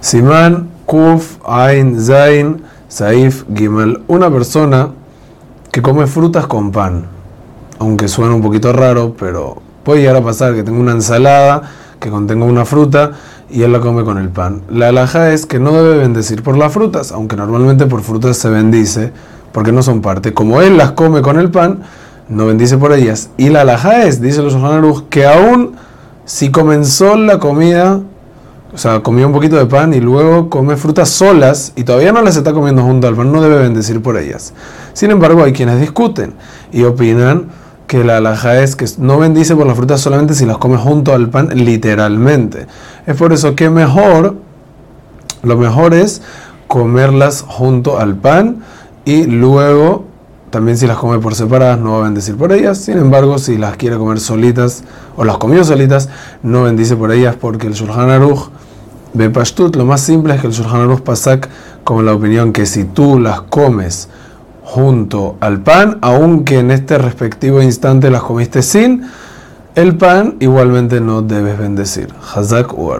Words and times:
Simán, 0.00 0.68
Kuf, 0.86 1.38
Ain, 1.44 2.00
Zain, 2.00 2.62
Saif, 2.88 3.44
Gimel. 3.54 4.02
Una 4.08 4.30
persona 4.30 4.90
que 5.72 5.82
come 5.82 6.06
frutas 6.06 6.46
con 6.46 6.72
pan. 6.72 7.06
Aunque 7.78 8.08
suena 8.08 8.34
un 8.34 8.42
poquito 8.42 8.72
raro, 8.72 9.14
pero 9.18 9.60
puede 9.84 10.00
llegar 10.00 10.16
a 10.16 10.22
pasar 10.22 10.54
que 10.54 10.62
tenga 10.62 10.80
una 10.80 10.92
ensalada 10.92 11.62
que 12.00 12.10
contenga 12.10 12.44
una 12.44 12.64
fruta 12.64 13.12
y 13.50 13.62
él 13.62 13.72
la 13.72 13.80
come 13.80 14.04
con 14.04 14.18
el 14.18 14.28
pan. 14.28 14.62
La 14.70 14.88
alhaja 14.88 15.32
es 15.32 15.46
que 15.46 15.58
no 15.58 15.72
debe 15.72 15.98
bendecir 15.98 16.42
por 16.42 16.56
las 16.56 16.72
frutas, 16.72 17.12
aunque 17.12 17.36
normalmente 17.36 17.86
por 17.86 18.02
frutas 18.02 18.36
se 18.36 18.48
bendice 18.50 19.12
porque 19.52 19.72
no 19.72 19.82
son 19.82 20.00
parte. 20.00 20.34
Como 20.34 20.60
él 20.60 20.76
las 20.76 20.92
come 20.92 21.22
con 21.22 21.38
el 21.38 21.50
pan, 21.50 21.80
no 22.28 22.46
bendice 22.46 22.76
por 22.76 22.92
ellas. 22.92 23.30
Y 23.36 23.48
la 23.48 23.62
alhaja 23.62 24.04
es, 24.04 24.20
dice 24.20 24.42
los 24.42 24.54
Aruch, 24.54 25.08
que 25.08 25.26
aún 25.26 25.76
si 26.24 26.50
comenzó 26.50 27.16
la 27.16 27.38
comida, 27.38 28.00
o 28.72 28.76
sea, 28.76 29.00
comió 29.00 29.26
un 29.26 29.32
poquito 29.32 29.56
de 29.56 29.66
pan 29.66 29.94
y 29.94 30.00
luego 30.00 30.50
come 30.50 30.76
frutas 30.76 31.08
solas 31.08 31.72
y 31.74 31.84
todavía 31.84 32.12
no 32.12 32.20
las 32.22 32.36
está 32.36 32.52
comiendo 32.52 32.82
junto 32.82 33.08
al 33.08 33.16
pan, 33.16 33.32
no 33.32 33.40
debe 33.40 33.58
bendecir 33.58 34.02
por 34.02 34.18
ellas. 34.18 34.52
Sin 34.92 35.10
embargo, 35.10 35.42
hay 35.42 35.52
quienes 35.52 35.80
discuten 35.80 36.34
y 36.70 36.84
opinan 36.84 37.46
que 37.86 38.04
la 38.04 38.18
alhaja 38.18 38.62
es 38.62 38.76
que 38.76 38.84
no 38.98 39.18
bendice 39.18 39.56
por 39.56 39.66
las 39.66 39.76
frutas 39.76 40.02
solamente 40.02 40.34
si 40.34 40.44
las 40.44 40.58
come 40.58 40.76
junto 40.76 41.14
al 41.14 41.30
pan, 41.30 41.48
literalmente. 41.54 42.66
Es 43.06 43.16
por 43.16 43.32
eso 43.32 43.56
que 43.56 43.70
mejor, 43.70 44.36
lo 45.42 45.56
mejor 45.56 45.94
es 45.94 46.20
comerlas 46.66 47.42
junto 47.48 47.98
al 47.98 48.16
pan 48.16 48.62
y 49.06 49.24
luego 49.24 50.04
también 50.50 50.76
si 50.76 50.86
las 50.86 50.96
come 50.96 51.18
por 51.18 51.34
separadas 51.34 51.78
no 51.78 51.92
va 51.92 51.98
a 52.00 52.02
bendecir 52.04 52.36
por 52.36 52.52
ellas. 52.52 52.78
Sin 52.78 52.98
embargo, 52.98 53.38
si 53.38 53.58
las 53.58 53.76
quiere 53.76 53.96
comer 53.96 54.20
solitas 54.20 54.84
o 55.16 55.24
las 55.24 55.38
comió 55.38 55.64
solitas, 55.64 56.08
no 56.42 56.64
bendice 56.64 56.96
por 56.96 57.12
ellas 57.12 57.36
porque 57.40 57.66
el 57.66 57.74
Shulchan 57.74 58.10
Aruch 58.10 58.50
de 59.12 59.30
Pashtut, 59.30 59.76
lo 59.76 59.84
más 59.84 60.00
simple 60.00 60.34
es 60.34 60.40
que 60.40 60.46
el 60.46 60.52
Shulchan 60.52 60.80
Aruch 60.82 61.00
Pasak 61.00 61.48
como 61.84 62.02
la 62.02 62.12
opinión 62.12 62.52
que 62.52 62.66
si 62.66 62.84
tú 62.84 63.18
las 63.18 63.42
comes 63.42 64.08
junto 64.62 65.36
al 65.40 65.60
pan, 65.60 65.98
aunque 66.02 66.58
en 66.58 66.70
este 66.70 66.98
respectivo 66.98 67.62
instante 67.62 68.10
las 68.10 68.22
comiste 68.22 68.62
sin 68.62 69.08
el 69.74 69.96
pan, 69.96 70.36
igualmente 70.40 71.00
no 71.00 71.22
debes 71.22 71.58
bendecir. 71.58 72.12
Hazak 72.34 72.76
u 72.76 72.90